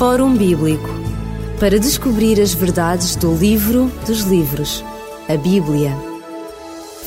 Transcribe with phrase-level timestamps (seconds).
[0.00, 0.88] Fórum Bíblico
[1.60, 4.82] para descobrir as verdades do livro dos livros,
[5.28, 5.94] a Bíblia.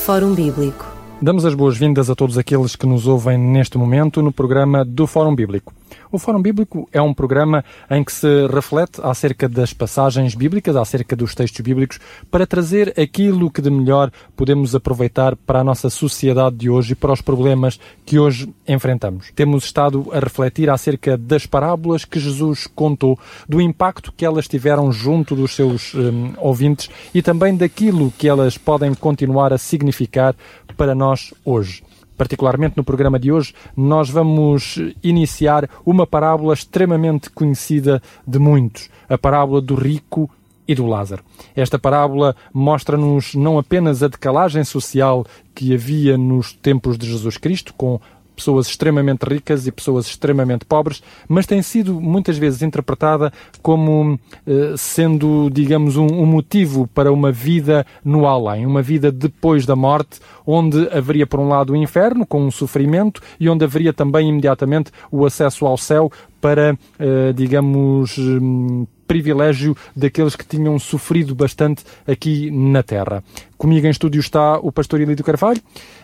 [0.05, 0.85] Fórum Bíblico.
[1.19, 5.33] Damos as boas-vindas a todos aqueles que nos ouvem neste momento no programa do Fórum
[5.33, 5.73] Bíblico.
[6.11, 11.15] O Fórum Bíblico é um programa em que se reflete acerca das passagens bíblicas, acerca
[11.15, 11.99] dos textos bíblicos,
[12.29, 16.95] para trazer aquilo que de melhor podemos aproveitar para a nossa sociedade de hoje e
[16.95, 19.31] para os problemas que hoje enfrentamos.
[19.35, 23.17] Temos estado a refletir acerca das parábolas que Jesus contou,
[23.47, 28.57] do impacto que elas tiveram junto dos seus um, ouvintes e também daquilo que elas
[28.57, 30.35] podem continuar a significar
[30.77, 31.83] para nós hoje
[32.17, 39.17] particularmente no programa de hoje, nós vamos iniciar uma parábola extremamente conhecida de muitos, a
[39.17, 40.29] parábola do rico
[40.67, 41.23] e do Lázaro.
[41.55, 47.73] Esta parábola mostra-nos não apenas a decalagem social que havia nos tempos de Jesus Cristo,
[47.73, 47.99] com
[48.35, 54.73] pessoas extremamente ricas e pessoas extremamente pobres, mas tem sido muitas vezes interpretada como eh,
[54.77, 60.19] sendo, digamos, um, um, motivo para uma vida no além, uma vida depois da morte,
[60.45, 64.91] onde haveria por um lado o inferno com um sofrimento e onde haveria também imediatamente
[65.11, 72.49] o acesso ao céu para, eh, digamos, hum, privilégio daqueles que tinham sofrido bastante aqui
[72.51, 73.23] na Terra.
[73.57, 75.61] Comigo em estúdio está o pastor Ilídio Carvalho.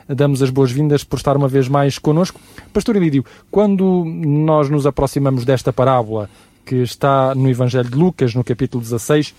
[0.10, 2.42] Damos as boas-vindas por estar uma vez mais connosco.
[2.74, 6.28] Pastor Ilídio, quando nós nos aproximamos desta parábola
[6.66, 9.36] que está no Evangelho de Lucas, no capítulo 16,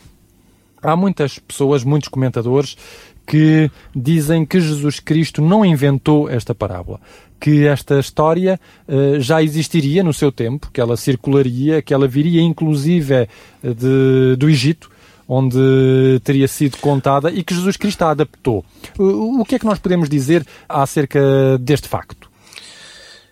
[0.80, 2.76] há muitas pessoas, muitos comentadores,
[3.26, 7.00] que dizem que Jesus Cristo não inventou esta parábola,
[7.41, 12.42] que esta história uh, já existiria no seu tempo, que ela circularia, que ela viria
[12.42, 13.28] inclusive eh,
[13.62, 14.91] de, do Egito,
[15.33, 18.64] onde teria sido contada e que Jesus Cristo a adaptou.
[18.98, 21.20] O, que é que nós podemos dizer acerca
[21.61, 22.28] deste facto?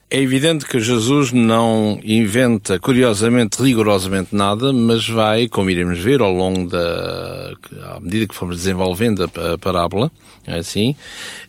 [0.09, 6.33] É evidente que Jesus não inventa, curiosamente, rigorosamente nada, mas vai, como iremos ver ao
[6.33, 7.53] longo da,
[7.95, 10.11] à medida que formos desenvolvendo a, parábola,
[10.47, 10.97] é assim,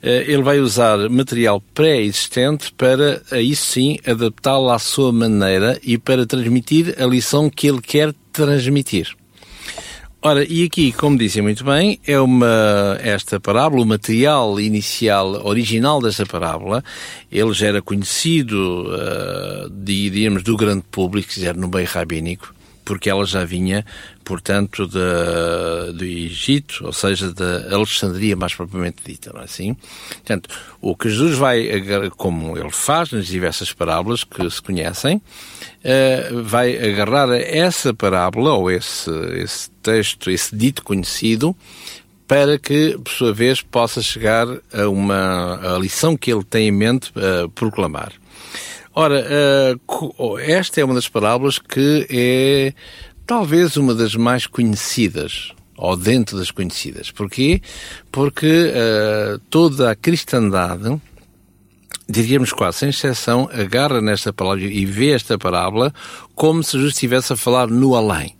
[0.03, 6.25] eh, ele vai usar material pré-existente para, aí sim, adaptá-lo à sua maneira e para
[6.25, 9.15] transmitir a lição que ele quer transmitir.
[10.21, 16.01] Ora, e aqui, como disse muito bem, é uma, esta parábola, o material inicial, original
[16.01, 16.83] desta parábola,
[17.31, 22.53] ele já era conhecido, uh, diríamos, do grande público, se quiser, no meio rabínico,
[22.89, 23.85] porque ela já vinha,
[24.23, 29.75] portanto, de, do Egito, ou seja, da Alexandria mais propriamente dita, não é assim?
[30.09, 30.49] Portanto,
[30.81, 31.69] o que Jesus vai,
[32.17, 38.71] como ele faz nas diversas parábolas que se conhecem, uh, vai agarrar essa parábola, ou
[38.71, 41.55] esse, esse texto, esse dito conhecido,
[42.27, 46.71] para que, por sua vez, possa chegar a uma a lição que ele tem em
[46.71, 48.13] mente uh, proclamar.
[49.01, 49.25] Ora,
[49.87, 52.73] uh, esta é uma das parábolas que é
[53.25, 57.09] talvez uma das mais conhecidas, ou dentro das conhecidas.
[57.09, 57.61] Porquê?
[58.11, 61.01] Porque uh, toda a cristandade
[62.09, 65.93] diríamos quase sem exceção, agarra nesta palavra e vê esta parábola
[66.35, 68.35] como se Jesus estivesse a falar no além.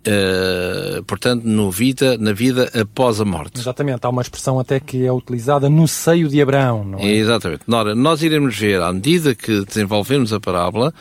[0.00, 3.60] Uh, portanto, no vida, na vida após a morte.
[3.60, 7.06] Exatamente, há uma expressão até que é utilizada no seio de Abraão, não é?
[7.06, 7.64] Exatamente.
[7.66, 10.94] Nora, nós iremos ver, à medida que desenvolvemos a parábola,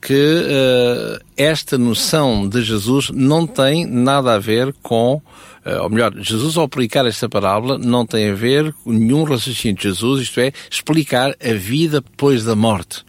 [0.00, 6.14] que uh, esta noção de Jesus não tem nada a ver com uh, ou melhor,
[6.16, 10.40] Jesus ao aplicar esta parábola não tem a ver com nenhum raciocínio de Jesus, isto
[10.40, 13.04] é, explicar a vida depois da morte.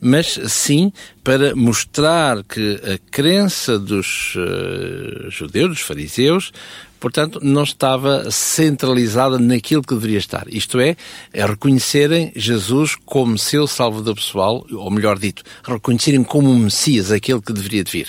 [0.00, 0.92] Mas sim
[1.24, 6.52] para mostrar que a crença dos uh, judeus, dos fariseus,
[7.00, 10.46] portanto, não estava centralizada naquilo que deveria estar.
[10.48, 10.96] Isto é,
[11.32, 17.40] é reconhecerem Jesus como seu salvador pessoal, ou melhor dito, reconhecerem como o Messias, aquele
[17.40, 18.08] que deveria vir.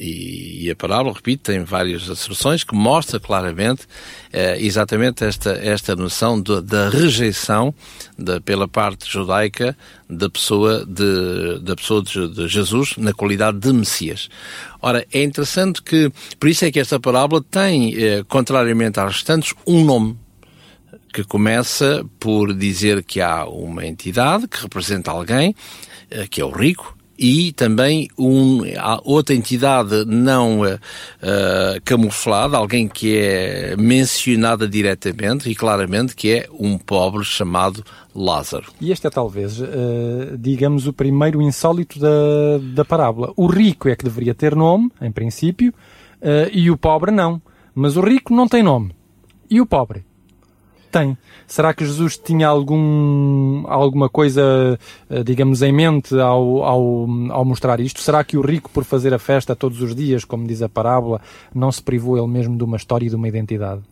[0.00, 3.82] E, e, a parábola, repito, tem várias asserções que mostra claramente
[4.32, 7.74] eh, exatamente esta, esta noção de, da rejeição
[8.16, 9.76] de, pela parte judaica
[10.08, 14.28] da pessoa, de, da pessoa de, de, Jesus na qualidade de Messias.
[14.80, 19.52] Ora, é interessante que, por isso é que esta parábola tem, eh, contrariamente às restantes,
[19.66, 20.16] um nome
[21.12, 25.56] que começa por dizer que há uma entidade que representa alguém,
[26.08, 28.60] eh, que é o rico, e também um,
[29.02, 30.78] outra entidade não uh,
[31.84, 37.84] camuflada, alguém que é mencionada diretamente e claramente, que é um pobre chamado
[38.14, 38.66] Lázaro.
[38.80, 39.66] E este é talvez, uh,
[40.38, 43.32] digamos, o primeiro insólito da, da parábola.
[43.36, 45.70] O rico é que deveria ter nome, em princípio,
[46.22, 47.42] uh, e o pobre não.
[47.74, 48.94] Mas o rico não tem nome.
[49.50, 50.07] E o pobre?
[50.90, 51.16] Tem.
[51.46, 57.80] Será que Jesus tinha algum, alguma coisa, eh, digamos, em mente ao, ao, ao mostrar
[57.80, 58.00] isto?
[58.00, 61.20] Será que o rico, por fazer a festa todos os dias, como diz a parábola,
[61.54, 63.82] não se privou ele mesmo de uma história e de uma identidade?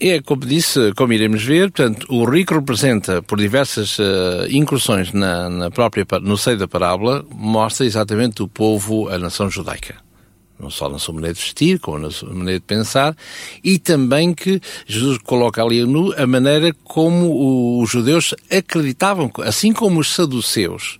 [0.00, 5.48] É, como disse, como iremos ver, portanto, o rico representa, por diversas uh, incursões na,
[5.50, 10.07] na própria, no seio da parábola, mostra exatamente o povo, a nação judaica
[10.58, 13.16] não só na sua maneira de vestir, como na sua maneira de pensar,
[13.62, 20.00] e também que Jesus coloca ali nu a maneira como os judeus acreditavam, assim como
[20.00, 20.98] os saduceus,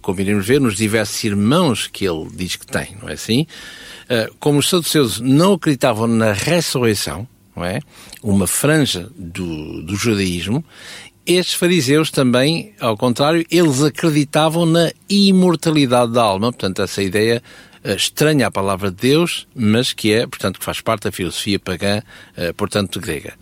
[0.00, 3.46] como iremos ver nos diversos irmãos que ele diz que tem, não é assim?
[4.08, 7.80] Ah, como os saduceus não acreditavam na ressurreição, não é?
[8.22, 10.64] Uma franja do, do judaísmo,
[11.26, 17.42] estes fariseus também, ao contrário, eles acreditavam na imortalidade da alma, portanto, essa ideia
[17.84, 21.98] estranha à palavra de Deus, mas que é, portanto, que faz parte da filosofia pagã,
[22.36, 23.34] uh, portanto, grega.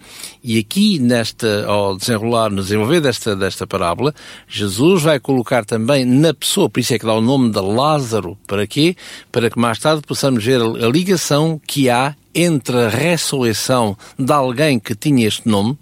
[0.43, 4.14] E aqui, nesta, ao desenrolar, no desenvolver desta, desta parábola,
[4.46, 8.38] Jesus vai colocar também na pessoa, por isso é que dá o nome de Lázaro,
[8.46, 8.96] para quê?
[9.32, 14.79] Para que mais tarde possamos ver a ligação que há entre a ressurreição de alguém
[14.79, 15.76] que tinha este nome,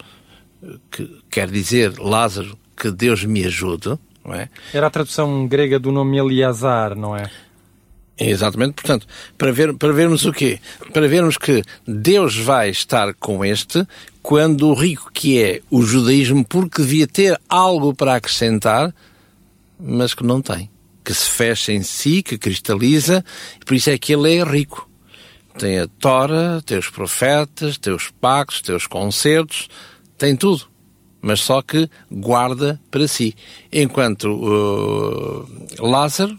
[0.90, 4.48] que quer dizer Lázaro, que Deus me ajude, não é?
[4.72, 7.30] Era a tradução grega do nome Eliazar, não é?
[8.18, 10.58] Exatamente, portanto, para, ver, para vermos o quê?
[10.92, 13.86] Para vermos que Deus vai estar com este
[14.22, 18.92] quando o rico que é o judaísmo, porque devia ter algo para acrescentar,
[19.78, 20.70] mas que não tem.
[21.04, 23.24] Que se fecha em si, que cristaliza,
[23.64, 24.88] por isso é que ele é rico.
[25.58, 29.68] Tem a Tora, tem os profetas, tem os pactos, tem os concertos,
[30.18, 30.66] tem tudo.
[31.20, 33.34] Mas só que guarda para si.
[33.72, 36.38] Enquanto uh, Lázaro,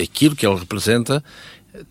[0.00, 1.22] aquilo que ele representa,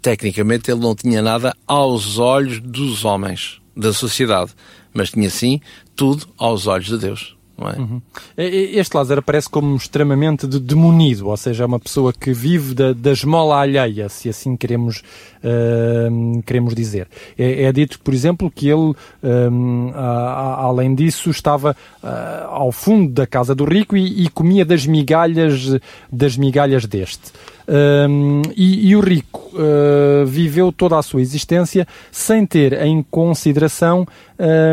[0.02, 4.52] tecnicamente ele não tinha nada aos olhos dos homens, da sociedade,
[4.94, 5.62] mas tinha sim
[5.96, 7.40] tudo aos olhos de Deus.
[7.62, 7.80] É?
[7.80, 8.02] Uhum.
[8.38, 12.94] Este Lázaro aparece como extremamente de demonido, ou seja, é uma pessoa que vive da,
[12.94, 15.04] da esmola alheia, se assim queremos,
[15.44, 17.08] uh, queremos dizer.
[17.38, 22.08] É, é, dito, por exemplo, que ele, uh, além disso, estava uh,
[22.48, 25.78] ao fundo da casa do rico e, e comia das migalhas,
[26.10, 27.32] das migalhas deste.
[27.70, 34.08] Um, e, e, o rico uh, viveu toda a sua existência sem ter em consideração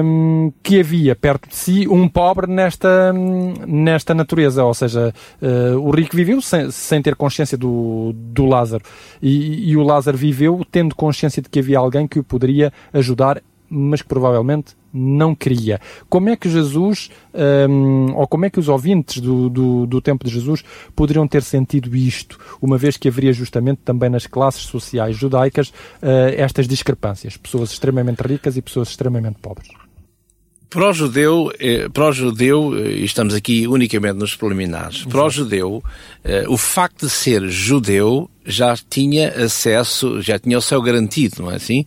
[0.03, 4.65] um, que havia perto de si um pobre nesta, nesta natureza.
[4.65, 5.13] Ou seja,
[5.43, 8.83] uh, o rico viveu sem, sem ter consciência do, do Lázaro.
[9.21, 13.43] E, e o Lázaro viveu tendo consciência de que havia alguém que o poderia ajudar
[13.69, 15.81] mas que provavelmente não queria.
[16.09, 17.11] Como é que Jesus,
[17.69, 20.65] um, ou como é que os ouvintes do, do, do, tempo de Jesus
[20.95, 26.33] poderiam ter sentido isto, uma vez que haveria justamente também nas classes sociais judaicas uh,
[26.37, 29.69] estas discrepâncias, pessoas extremamente ricas e pessoas extremamente pobres?
[30.69, 35.25] Para o judeu, eh, para o judeu, eh, e estamos aqui unicamente nos preliminares, para
[35.25, 35.83] o judeu,
[36.49, 41.55] o facto de ser judeu já tinha acesso, já tinha o céu garantido, não é
[41.55, 41.85] assim?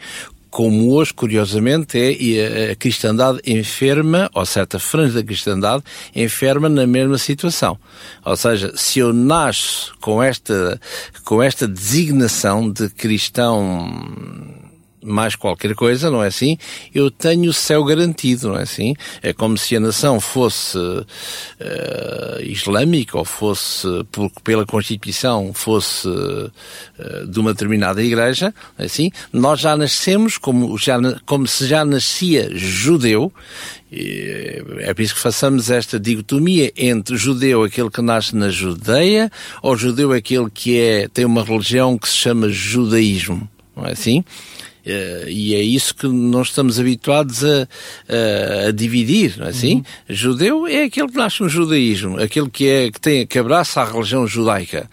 [0.50, 5.84] Como hoje, curiosamente, é a cristandade enferma, ou certa franja da cristandade,
[6.16, 7.78] enferma na mesma situação.
[8.25, 10.80] Ou seja, se eu nasço com esta,
[11.24, 14.69] com esta designação de cristão
[15.01, 16.57] mais qualquer coisa, não é assim?
[16.94, 18.96] Eu tenho o céu garantido, não é assim?
[19.22, 21.06] É como se a nação fosse uh,
[22.42, 29.12] islâmica ou fosse, por, pela Constituição, fosse uh, de uma determinada igreja, não é assim?
[29.31, 33.31] Nós já nascemos como, já, como se já nascia judeu,
[33.92, 39.31] é por isso que façamos esta dicotomia entre judeu, aquele que nasce na Judeia,
[39.64, 44.24] ou judeu, aquele que é, tem uma religião que se chama judaísmo, não é assim?
[44.90, 47.68] Uh, e é isso que nós estamos habituados a,
[48.08, 49.76] a, a dividir, não é assim?
[49.76, 49.84] Uhum.
[50.10, 53.86] Judeu é aquele que nasce no judaísmo, aquele que, é, que, tem, que abraça a
[53.86, 54.90] religião judaica.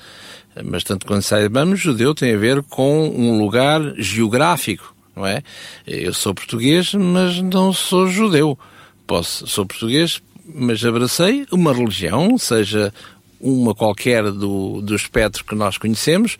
[0.65, 5.43] Mas tanto quando saibamos, judeu tem a ver com um lugar geográfico, não é?
[5.87, 8.59] Eu sou português, mas não sou judeu.
[9.07, 12.93] Posso, sou português, mas abracei uma religião, seja
[13.41, 16.38] uma qualquer do, do espectro que nós conhecemos,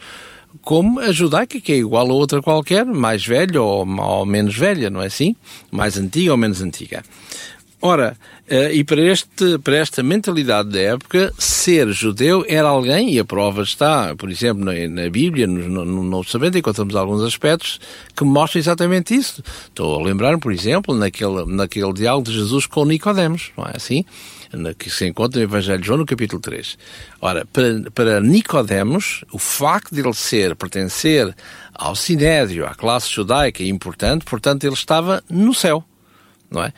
[0.63, 4.91] como a judaica, que é igual a outra qualquer, mais velha ou, ou menos velha,
[4.91, 5.35] não é assim?
[5.71, 7.03] Mais antiga ou menos antiga.
[7.81, 8.17] Ora,
[8.51, 13.25] uh, e para, este, para esta mentalidade da época, ser judeu era alguém, e a
[13.25, 17.79] prova está, por exemplo, na Bíblia, no, no Novo Testamento, encontramos alguns aspectos
[18.17, 19.43] que mostram exatamente isso.
[19.69, 24.05] Estou a lembrar, por exemplo, naquele, naquele diálogo de Jesus com Nicodemos, não é assim?
[24.79, 26.79] Que se encontra no Evangelho de João, no capítulo 3.
[27.21, 31.35] Ora, para, para Nicodemos, o facto de ele ser, pertencer
[31.75, 35.85] ao Sinédrio, à classe judaica, é importante, portanto, ele estava no céu,
[36.50, 36.73] não é?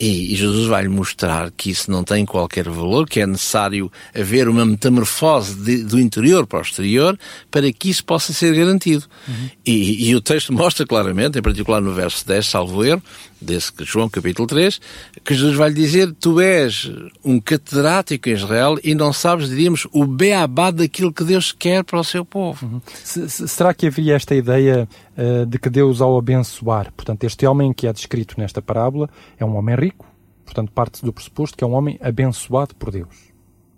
[0.00, 4.64] E, Jesus vai-lhe mostrar que isso não tem qualquer valor, que é necessário haver uma
[4.64, 7.18] metamorfose de, do interior para o exterior
[7.50, 9.04] para que isso possa ser garantido.
[9.28, 9.50] Uhum.
[9.66, 13.02] E, e, o texto mostra claramente, em particular no verso 10, salvo erro,
[13.38, 14.80] desse João capítulo 3,
[15.22, 16.90] que Jesus vai lhe dizer, tu és
[17.24, 22.00] um catedrático em Israel e não sabes, diríamos, o beabá daquilo que Deus quer para
[22.00, 22.64] o seu povo.
[22.66, 22.80] Uhum.
[23.02, 24.88] Se, se, será que havia esta ideia
[25.20, 29.08] uh, de que Deus ao abençoar, portanto, este homem que é descrito nesta parábola
[29.38, 30.10] é um homem rico,
[30.50, 33.30] Portanto, parte do pressuposto que é um homem abençoado por Deus.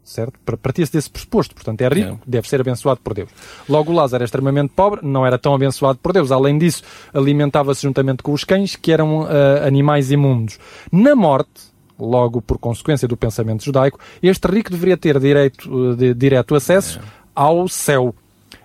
[0.03, 0.39] Certo?
[0.61, 1.55] Partia-se desse pressuposto.
[1.55, 2.19] Portanto, é rico, é.
[2.27, 3.31] deve ser abençoado por Deus.
[3.69, 6.33] Logo, Lázaro é extremamente pobre, não era tão abençoado por Deus.
[6.33, 6.83] Além disso,
[7.13, 9.27] alimentava-se juntamente com os cães, que eram uh,
[9.67, 10.59] animais imundos.
[10.91, 16.15] Na morte, logo por consequência do pensamento judaico, este rico deveria ter direito, uh, de,
[16.15, 17.03] direto acesso é.
[17.35, 18.15] ao céu.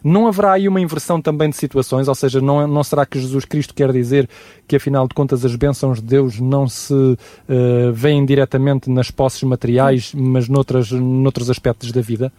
[0.07, 3.43] Não haverá aí uma inversão também de situações, ou seja, não, não será que Jesus
[3.43, 4.29] Cristo quer dizer
[4.65, 7.17] que afinal de contas as bênçãos de Deus não se uh,
[7.91, 12.31] veem diretamente nas posses materiais, mas noutras, noutros aspectos da vida?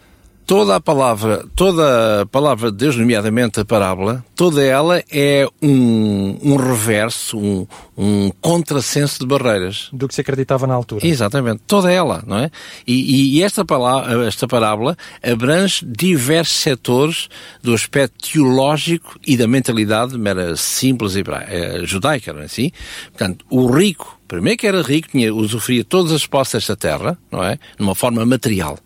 [0.49, 6.39] Toda a palavra, toda a palavra de Deus, nomeadamente a parábola, toda ela é um,
[6.41, 9.89] um reverso, um, um contrassenso de barreiras.
[9.93, 11.05] Do que se acreditava na altura.
[11.05, 12.49] Exatamente, toda ela, não é?
[12.87, 17.29] E, e esta, palavra, esta parábola abrange diversos setores
[17.61, 22.71] do aspecto teológico e da mentalidade mera simples e é, judaica, não é assim?
[23.09, 27.43] Portanto, o rico, primeiro que era rico, tinha, usufruía todas as posses desta terra, não
[27.43, 27.59] é?
[27.77, 28.79] Numa forma material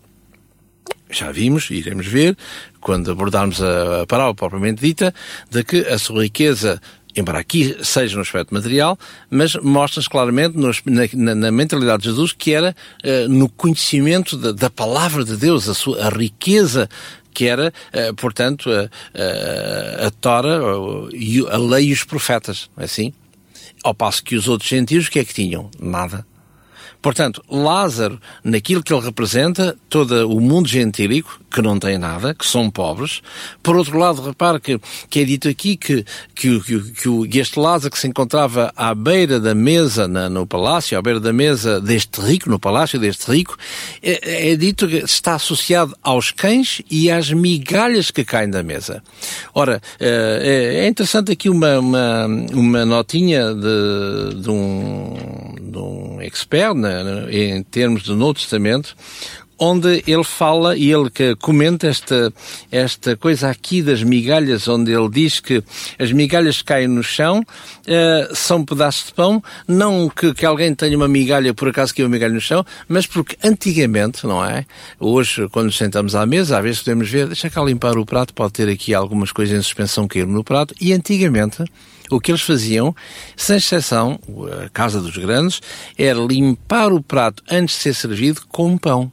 [1.18, 2.36] já vimos, iremos ver,
[2.80, 5.14] quando abordarmos a, parábola propriamente dita,
[5.50, 6.80] de que a sua riqueza
[7.16, 8.98] embora aqui seja no aspecto material,
[9.30, 14.68] mas mostra-nos claramente na, na, mentalidade de Jesus que era uh, no conhecimento da, da,
[14.68, 16.88] palavra de Deus, a sua a riqueza
[17.32, 18.88] que era, uh, portanto, a,
[20.02, 23.12] a, a Tora, a, a lei e os profetas, é assim?
[23.82, 25.70] Ao passo que os outros gentios, o que é que tinham?
[25.78, 26.26] Nada.
[27.04, 32.46] Portanto, Lázaro, naquilo que ele representa, todo o mundo gentílico, que não tem nada, que
[32.46, 33.20] são pobres.
[33.62, 34.80] Por outro lado, repare que,
[35.10, 36.02] que é dito aqui que,
[36.34, 40.96] que, que, que este Lázaro que se encontrava à beira da mesa na, no palácio,
[40.96, 43.54] à beira da mesa deste rico, no palácio deste rico,
[44.02, 49.02] é, é dito que está associado aos cães e às migalhas que caem da mesa.
[49.52, 56.74] Ora, é, é interessante aqui uma, uma, uma notinha de, de, um, de um expert,
[56.74, 57.02] né?
[57.30, 58.96] em termos do Novo Testamento,
[59.58, 62.32] onde ele fala e ele comenta esta,
[62.70, 65.62] esta coisa aqui das migalhas, onde ele diz que
[65.98, 70.74] as migalhas que caem no chão uh, são pedaços de pão, não que, que alguém
[70.74, 74.66] tenha uma migalha, por acaso que uma migalha no chão, mas porque antigamente, não é?
[74.98, 78.34] Hoje, quando nos sentamos à mesa, às vezes podemos ver, deixa cá limpar o prato,
[78.34, 81.64] pode ter aqui algumas coisas em suspensão cair no prato, e antigamente,
[82.14, 82.94] o que eles faziam,
[83.36, 84.18] sem exceção,
[84.64, 85.60] a casa dos grandes,
[85.98, 89.10] era limpar o prato antes de ser servido com pão.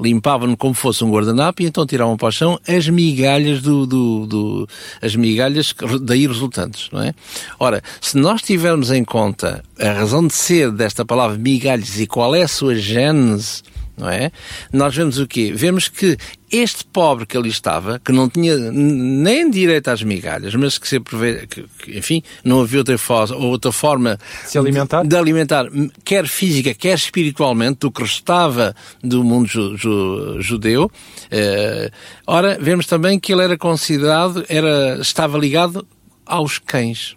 [0.00, 4.26] Limpavam-no como fosse um guardanapo e então tiravam para o chão as migalhas do, do,
[4.26, 4.68] do,
[5.00, 7.14] as migalhas daí resultantes, não é?
[7.60, 12.34] Ora, se nós tivermos em conta a razão de ser desta palavra migalhas e qual
[12.34, 13.62] é a sua gênese,
[13.96, 14.32] não é?
[14.72, 15.52] Nós vemos o quê?
[15.54, 16.16] Vemos que
[16.50, 21.16] este pobre que ali estava, que não tinha nem direito às migalhas, mas que sempre
[21.16, 22.96] vê, que, que, enfim, não havia outra,
[23.36, 25.02] outra forma Se alimentar?
[25.02, 25.66] De, de, alimentar,
[26.04, 30.90] quer física, quer espiritualmente, do que restava do mundo ju, ju, judeu.
[31.30, 31.90] Eh,
[32.26, 35.86] ora, vemos também que ele era considerado, era, estava ligado
[36.26, 37.16] aos cães.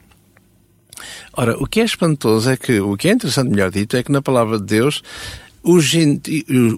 [1.33, 4.11] Ora, o que é espantoso é que, o que é interessante, melhor dito, é que
[4.11, 5.03] na palavra de Deus
[5.63, 5.91] os,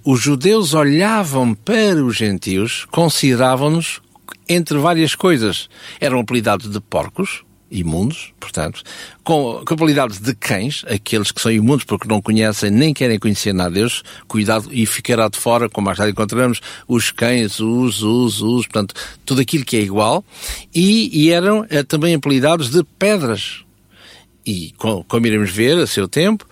[0.04, 4.02] os judeus olhavam para os gentios, consideravam-nos
[4.48, 5.70] entre várias coisas.
[6.00, 8.82] Eram apelidados de porcos, imundos, portanto,
[9.24, 13.54] com, com apelidados de cães, aqueles que são imundos porque não conhecem nem querem conhecer
[13.54, 18.42] nada Deus, cuidado e ficará de fora, como mais tarde encontramos, os cães, os, os,
[18.42, 20.26] os, portanto, tudo aquilo que é igual,
[20.74, 23.64] e, e eram é, também apelidados de pedras.
[24.46, 24.74] E,
[25.08, 26.44] como iremos ver a seu tempo,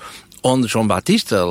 [0.43, 1.41] onde João Batista,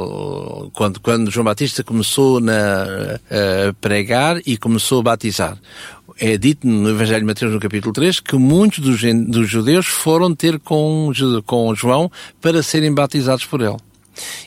[0.73, 2.85] quando, quando João Batista começou na,
[3.31, 5.59] a pregar e começou a batizar.
[6.19, 10.35] É dito no Evangelho de Mateus, no capítulo 3, que muitos dos, dos judeus foram
[10.35, 11.13] ter com,
[11.45, 13.77] com João para serem batizados por ele.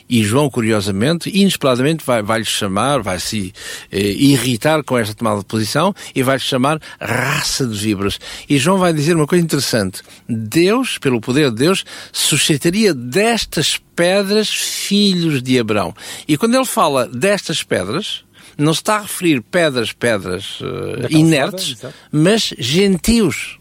[0.10, 3.54] E João, curiosamente, inesperadamente, vai, vai-lhe chamar, vai se
[3.92, 8.20] eh, irritar com esta tomada de posição e vai-lhe chamar raça de víboras.
[8.50, 10.02] E João vai dizer uma coisa interessante.
[10.28, 15.94] Deus, pelo poder de Deus, suscitaria destas pedras filhos de Abraão.
[16.28, 18.24] E quando ele fala destas pedras,
[18.58, 21.78] não se está a referir pedras, pedras uh, inertes,
[22.12, 23.60] mas gentios.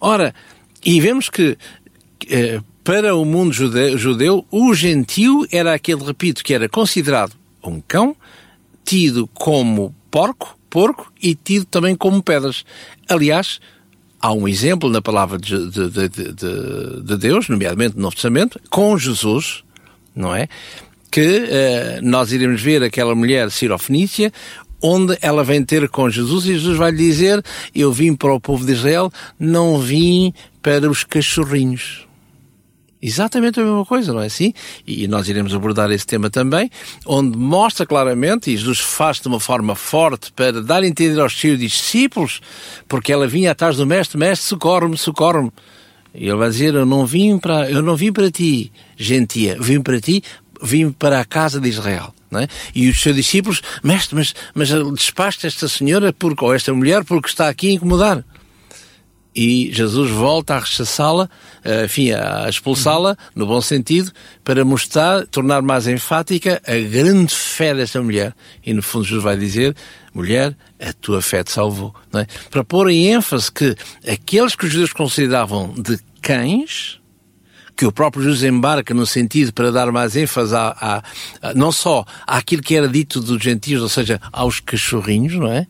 [0.00, 0.34] Ora,
[0.84, 1.56] e vemos que
[2.24, 7.80] uh, para o mundo judeu, judeu, o gentio era aquele, repito, que era considerado um
[7.80, 8.14] cão,
[8.84, 12.64] tido como porco, porco e tido também como pedras.
[13.08, 13.58] Aliás,
[14.20, 18.96] há um exemplo na palavra de, de, de, de Deus, nomeadamente no Novo Testamento, com
[18.96, 19.64] Jesus,
[20.14, 20.46] não é?
[21.10, 21.48] Que uh,
[22.02, 24.32] nós iremos ver aquela mulher sirofenícia,
[24.80, 28.38] onde ela vem ter com Jesus e Jesus vai lhe dizer: Eu vim para o
[28.38, 32.05] povo de Israel, não vim para os cachorrinhos.
[33.06, 34.52] Exatamente a mesma coisa, não é assim?
[34.84, 36.68] E nós iremos abordar esse tema também,
[37.06, 41.38] onde mostra claramente, e Jesus faz de uma forma forte para dar a entender aos
[41.38, 42.40] seus discípulos,
[42.88, 45.52] porque ela vinha atrás do mestre, mestre, socorre-me, socorre-me.
[46.12, 49.80] E ele vai dizer, eu não vim para, eu não vim para ti, gentia, vim
[49.80, 50.20] para ti,
[50.60, 52.12] vim para a casa de Israel.
[52.34, 52.48] É?
[52.74, 57.28] E os seus discípulos, mestre, mas, mas despaste esta senhora porque, ou esta mulher porque
[57.28, 58.24] está aqui a incomodar
[59.36, 61.28] e Jesus volta a rechaçá-la,
[61.62, 64.10] eh, enfim, a expulsá-la, no bom sentido,
[64.42, 68.34] para mostrar, tornar mais enfática a grande fé desta mulher.
[68.64, 69.76] E no fundo Jesus vai dizer,
[70.14, 71.94] mulher, a tua fé te salvou.
[72.14, 72.26] É?
[72.50, 73.76] Para pôr em ênfase que
[74.10, 76.98] aqueles que os judeus consideravam de cães,
[77.76, 81.02] que o próprio Jesus embarca no sentido para dar mais ênfase a, a,
[81.50, 85.66] a, não só àquilo que era dito dos gentios, ou seja, aos cachorrinhos, não é?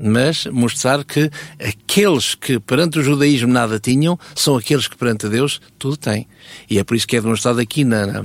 [0.00, 5.60] Mas mostrar que aqueles que perante o judaísmo nada tinham são aqueles que perante Deus
[5.78, 6.26] tudo têm.
[6.70, 8.24] E é por isso que é demonstrado aqui na,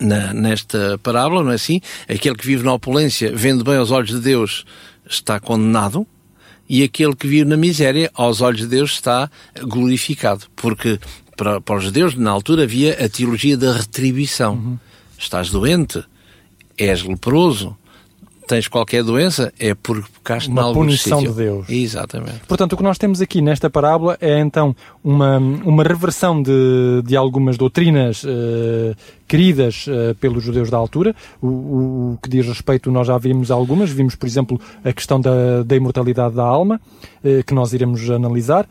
[0.00, 1.80] na, nesta parábola, não é assim?
[2.08, 4.64] Aquele que vive na opulência, vendo bem aos olhos de Deus,
[5.08, 6.06] está condenado,
[6.68, 10.46] e aquele que vive na miséria, aos olhos de Deus, está glorificado.
[10.56, 10.98] Porque
[11.36, 14.54] para, para os judeus, na altura, havia a teologia da retribuição.
[14.54, 14.78] Uhum.
[15.18, 16.02] Estás doente,
[16.78, 17.76] és leproso,
[18.46, 21.32] tens qualquer doença, é porque pecaste uma algum punição sítio.
[21.32, 21.68] de Deus.
[21.68, 22.40] Exatamente.
[22.46, 27.16] Portanto, o que nós temos aqui nesta parábola é então uma, uma reversão de, de
[27.16, 28.96] algumas doutrinas uh,
[29.32, 31.16] queridas uh, pelos judeus da altura.
[31.40, 33.88] O, o, que diz respeito, nós já vimos algumas.
[33.88, 36.78] Vimos, por exemplo, a questão da, da imortalidade da alma,
[37.24, 38.68] uh, que nós iremos analisar.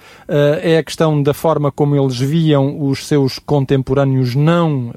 [0.61, 4.91] é a questão da forma como eles viam os seus contemporâneos não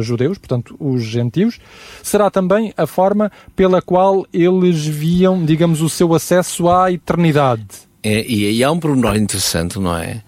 [0.00, 1.58] judeus, portanto, os gentios.
[2.02, 7.66] Será também a forma pela qual eles viam, digamos, o seu acesso à eternidade.
[8.02, 10.22] É, e, e há um pormenor interessante, não é?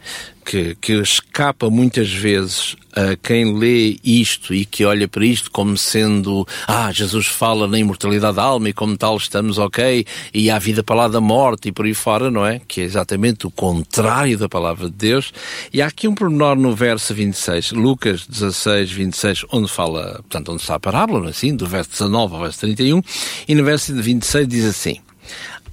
[0.47, 5.77] Que, que escapa muitas vezes a quem lê isto e que olha para isto como
[5.77, 10.59] sendo, ah, Jesus fala na imortalidade da alma e como tal estamos ok, e há
[10.59, 12.61] vida para lá da morte e por aí fora, não é?
[12.67, 15.33] Que é exatamente o contrário da palavra de Deus.
[15.73, 20.63] E há aqui um pormenor no verso 26, Lucas 16, 26, onde fala, portanto, onde
[20.63, 21.55] está a parábola, não é assim?
[21.55, 23.03] Do verso 19 ao verso 31,
[23.49, 25.01] e no verso 26 diz assim,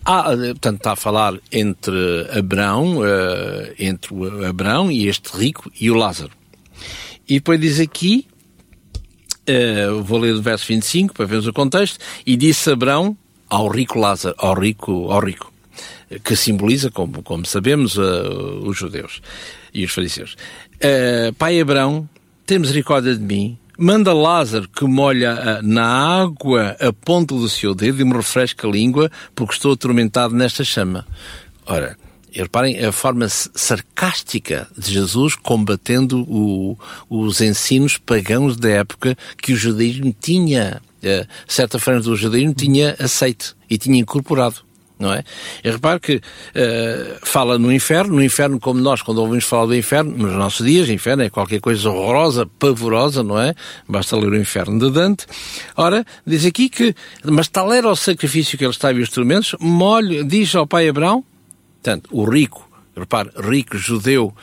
[0.06, 5.90] ah, portanto, está a falar entre Abraão, uh, entre o Abraão e este rico e
[5.90, 6.32] o Lázaro.
[7.28, 8.28] E depois diz aqui,
[9.48, 13.18] uh, vou ler o verso 25 para vermos o contexto, e disse Abraão
[13.50, 15.54] ao rico Lázaro, ao rico, ao rico,
[16.24, 19.22] que simboliza, como, como sabemos, uh, os judeus
[19.74, 20.36] e os fariseus.
[21.38, 22.10] Pai Abraão,
[22.46, 27.74] tem misericórdia de mim, Manda Lázaro que molha ah, na água a ponta do seu
[27.74, 31.08] dedo e me refresca a língua porque estou atormentado nesta chama.
[31.66, 31.98] Ora,
[32.32, 36.78] reparem a forma sarcástica de Jesus combatendo o,
[37.10, 42.96] os ensinos pagãos da época que o judaísmo tinha, uh, certa frente do judaísmo tinha
[43.00, 44.58] aceito e tinha incorporado
[45.04, 45.24] não é?
[45.64, 49.76] E repare que uh, fala no inferno, no inferno como nós quando ouvimos falar do
[49.76, 53.54] inferno, nos nossos dias, inferno é qualquer coisa horrorosa, pavorosa, não é?
[53.88, 55.26] Basta ler o inferno de Dante.
[55.76, 59.56] Ora, diz aqui que, mas tal era o sacrifício que ele estava e os instrumentos,
[59.60, 61.24] molho, diz ao pai Abraão,
[61.82, 64.34] portanto, o rico, repare, rico judeu,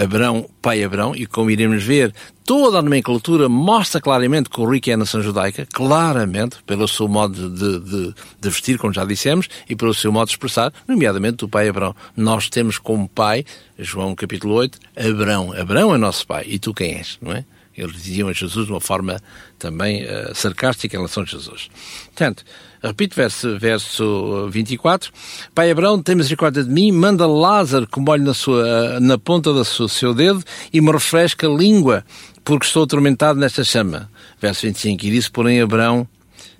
[0.00, 2.12] Abraão, pai Abraão, e como iremos ver,
[2.44, 7.50] toda a nomenclatura mostra claramente que o rico é nação judaica, claramente, pelo seu modo
[7.50, 11.48] de, de, de, vestir, como já dissemos, e pelo seu modo de expressar, nomeadamente o
[11.48, 11.94] pai Abraão.
[12.16, 13.44] Nós temos como pai,
[13.78, 15.52] João capítulo 8, Abraão.
[15.52, 17.44] Abraão é nosso pai, e tu quem és, não é?
[17.76, 19.20] Eles diziam a Jesus de uma forma
[19.58, 21.68] também uh, sarcástica em relação a Jesus.
[22.06, 22.42] Portanto,
[22.82, 25.12] repito, verso, verso 24.
[25.54, 29.64] Pai Abraão, tem misericórdia de mim, manda Lázaro que molhe na, sua, na ponta do
[29.64, 32.04] seu dedo e me refresca a língua,
[32.44, 34.10] porque estou atormentado nesta chama.
[34.40, 35.06] Verso 25.
[35.06, 36.06] E disse, porém, Abraão,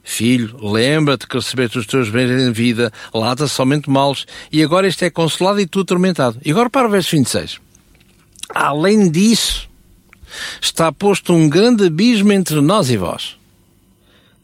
[0.08, 5.04] Filho, lembra-te que recebeste os teus bens em vida, lata somente males, e agora este
[5.04, 6.38] é consolado e tu atormentado.
[6.44, 7.58] E agora para o verso 26.
[8.54, 9.68] Além disso,
[10.62, 13.35] está posto um grande abismo entre nós e vós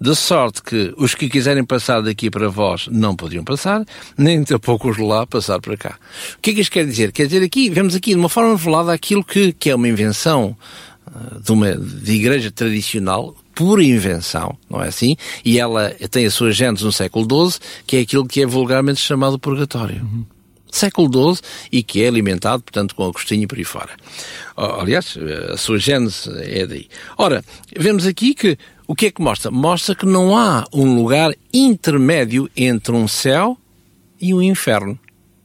[0.02, 3.86] De sorte que os que quiserem passar daqui para vós não podiam passar,
[4.18, 5.96] nem tampouco os de lá passar para cá.
[6.36, 7.12] O que é que isto quer dizer?
[7.12, 10.56] Quer dizer, aqui, vemos aqui de uma forma velada aquilo que, que é uma invenção
[11.06, 15.16] uh, de uma de igreja tradicional, pura invenção, não é assim?
[15.44, 19.00] E ela tem a sua gênese no século XII, que é aquilo que é vulgarmente
[19.00, 20.02] chamado purgatório.
[20.02, 20.24] Uhum
[20.72, 23.90] século XII e que é alimentado, portanto, com Agostinho por aí fora.
[24.56, 25.18] Aliás,
[25.52, 26.88] a sua gênese é daí.
[27.18, 27.44] Ora,
[27.76, 28.56] vemos aqui que
[28.92, 29.50] o que é que mostra?
[29.50, 33.56] Mostra que não há um lugar intermédio entre um céu
[34.20, 34.98] e um inferno.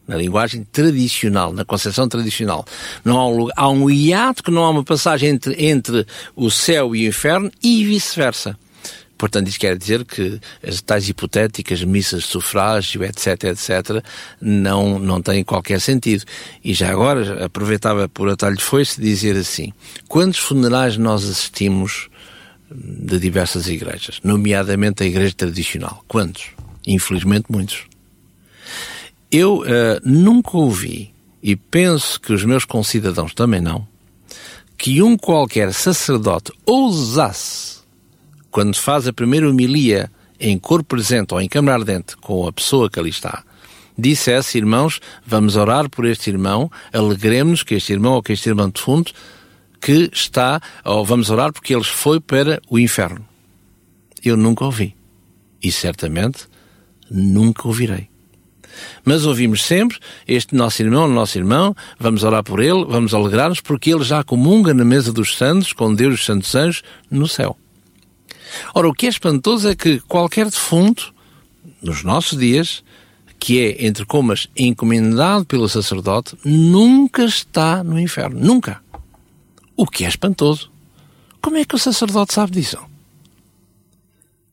[0.05, 2.65] Na linguagem tradicional, na concepção tradicional.
[3.05, 6.05] Não há um lugar, há um hiato que não há uma passagem entre, entre
[6.35, 8.59] o céu e o inferno e vice-versa.
[9.17, 14.03] Portanto, isto quer dizer que as tais hipotéticas missas de sufrágio, etc., etc.,
[14.41, 16.25] não, não têm qualquer sentido.
[16.61, 19.71] E já agora, aproveitava por atalho de foice dizer assim,
[20.09, 22.09] quantos funerais nós assistimos
[22.69, 26.03] de diversas igrejas, nomeadamente a igreja tradicional?
[26.07, 26.51] Quantos?
[26.85, 27.83] Infelizmente, muitos.
[29.31, 29.65] Eu uh,
[30.03, 33.87] nunca ouvi, e penso que os meus concidadãos também não,
[34.77, 37.77] que um qualquer sacerdote ousasse
[38.51, 42.89] quando faz a primeira homilia em corpo presente ou em câmara ardente com a pessoa
[42.89, 43.43] que ali está,
[43.97, 48.69] dissesse, irmãos, vamos orar por este irmão, alegremos que este irmão ou que este irmão
[48.69, 49.13] defunto
[49.87, 53.25] que está, ou vamos orar porque ele foi para o inferno.
[54.21, 54.93] Eu nunca ouvi.
[55.63, 56.39] E certamente
[57.09, 58.09] nunca ouvirei.
[59.05, 59.97] Mas ouvimos sempre
[60.27, 64.73] este nosso irmão, nosso irmão, vamos orar por ele, vamos alegrar-nos porque ele já comunga
[64.73, 67.57] na mesa dos santos, com Deus os santos anjos, no céu.
[68.73, 71.13] Ora, o que é espantoso é que qualquer defunto,
[71.81, 72.83] nos nossos dias,
[73.39, 78.37] que é, entre comas, encomendado pelo sacerdote, nunca está no inferno.
[78.37, 78.85] Nunca.
[79.77, 80.71] O que é espantoso.
[81.39, 82.79] Como é que o sacerdote sabe disso?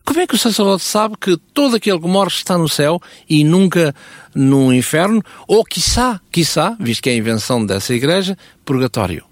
[0.05, 3.43] Como é que o sacerdote sabe que todo aquele que morre está no céu e
[3.43, 3.95] nunca
[4.35, 5.23] no inferno?
[5.49, 9.25] Ou, quiçá, quiçá, visto que é a invenção dessa igreja, purgatório?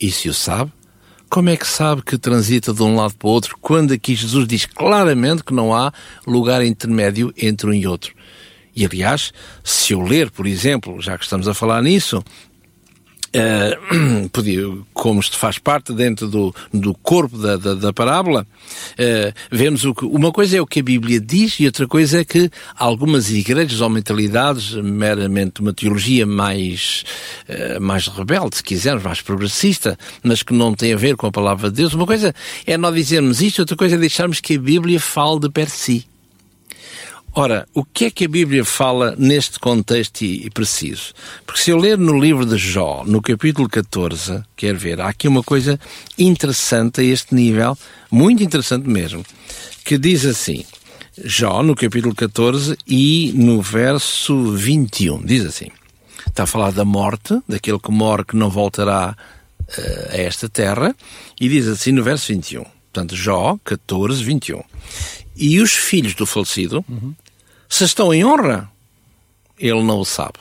[0.00, 0.72] E se o sabe,
[1.28, 4.48] como é que sabe que transita de um lado para o outro quando aqui Jesus
[4.48, 5.92] diz claramente que não há
[6.26, 8.14] lugar intermédio entre um e outro?
[8.74, 12.24] E aliás, se eu ler, por exemplo, já que estamos a falar nisso,
[14.40, 19.84] Uh, como isto faz parte dentro do, do corpo da, da, da parábola, uh, vemos
[19.84, 22.50] o que, uma coisa é o que a Bíblia diz e outra coisa é que
[22.76, 27.04] algumas igrejas ou mentalidades, meramente uma teologia mais,
[27.48, 31.32] uh, mais rebelde, se quisermos, mais progressista, mas que não tem a ver com a
[31.32, 32.34] palavra de Deus, uma coisa
[32.66, 36.09] é nós dizermos isto, outra coisa é deixarmos que a Bíblia fale de per si.
[37.32, 41.12] Ora, o que é que a Bíblia fala neste contexto e, preciso?
[41.46, 45.28] Porque se eu ler no livro de Jó, no capítulo 14, quer ver, há aqui
[45.28, 45.78] uma coisa
[46.18, 47.78] interessante a este nível,
[48.10, 49.24] muito interessante mesmo,
[49.84, 50.64] que diz assim,
[51.24, 55.68] Jó, no capítulo 14 e no verso 21, diz assim,
[56.26, 59.16] está a falar da morte, daquele que morre que não voltará
[59.60, 60.96] uh, a esta terra,
[61.40, 64.62] e diz assim no verso 21, portanto, Jó 14, 21.
[65.36, 67.14] E os filhos do falecido, uhum.
[67.70, 68.70] Se estão em honra,
[69.58, 70.38] ele não o sabe.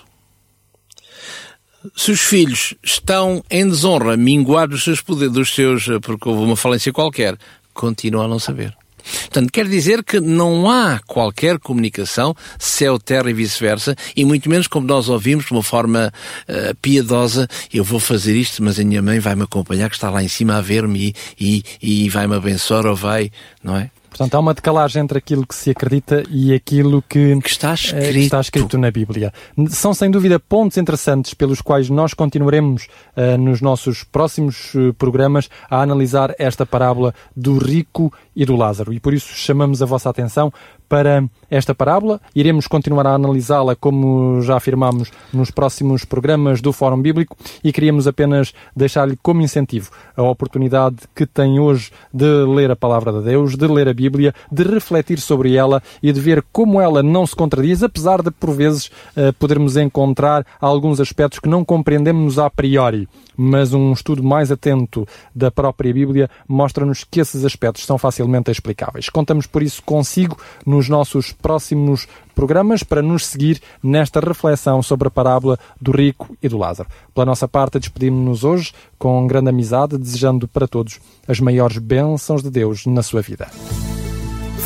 [1.96, 6.58] Se os filhos estão em desonra, minguados dos seus poderes, dos seus, porque houve uma
[6.58, 7.38] falência qualquer,
[7.74, 8.76] continua a não saber.
[9.22, 14.86] Portanto, quer dizer que não há qualquer comunicação céu-terra e vice-versa, e muito menos como
[14.86, 16.12] nós ouvimos de uma forma
[16.48, 20.10] uh, piedosa, eu vou fazer isto, mas a minha mãe vai me acompanhar, que está
[20.10, 23.32] lá em cima a ver-me e, e, e vai-me abençoar ou vai,
[23.64, 23.90] não é?
[24.10, 28.04] Portanto, há uma decalagem entre aquilo que se acredita e aquilo que, que, está, escrito.
[28.04, 28.78] Eh, que está, escrito.
[28.78, 29.32] na Bíblia.
[29.70, 35.50] São, sem dúvida, pontos interessantes pelos quais nós continuaremos uh, nos nossos próximos uh, programas
[35.70, 38.94] a analisar esta parábola do rico e do Lázaro.
[38.94, 40.52] E por isso chamamos a vossa atenção
[40.90, 42.20] para esta parábola.
[42.36, 48.08] Iremos continuar a analisá-la, como já afirmámos, nos próximos programas do Fórum Bíblico e queríamos
[48.08, 53.56] apenas deixar-lhe como incentivo a oportunidade que tem hoje de ler a Palavra de Deus,
[53.56, 57.36] de ler a Bíblia, de refletir sobre ela e de ver como ela não se
[57.36, 63.08] contradiz, apesar de, por vezes, eh, podermos encontrar alguns aspectos que não compreendemos a priori
[63.42, 69.08] mas um estudo mais atento da própria Bíblia mostra-nos que esses aspectos são facilmente explicáveis.
[69.08, 70.38] Contamos por isso consigo
[70.80, 76.48] nos nossos próximos programas para nos seguir nesta reflexão sobre a parábola do rico e
[76.48, 76.88] do Lázaro.
[77.14, 82.50] Pela nossa parte, despedimos-nos hoje com grande amizade, desejando para todos as maiores bênçãos de
[82.50, 83.48] Deus na sua vida.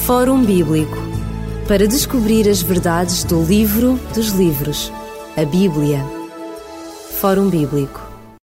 [0.06, 0.97] Fórum Bíblico
[1.67, 4.91] para descobrir as verdades do livro dos livros,
[5.36, 6.06] a Bíblia.
[7.19, 8.02] Fórum Bíblico